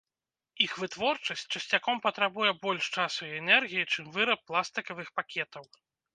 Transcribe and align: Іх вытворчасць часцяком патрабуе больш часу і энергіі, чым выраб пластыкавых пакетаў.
Іх 0.67 0.71
вытворчасць 0.83 1.43
часцяком 1.53 2.01
патрабуе 2.05 2.51
больш 2.65 2.89
часу 2.97 3.21
і 3.29 3.31
энергіі, 3.43 3.85
чым 3.93 4.09
выраб 4.17 4.39
пластыкавых 4.51 5.07
пакетаў. 5.21 5.63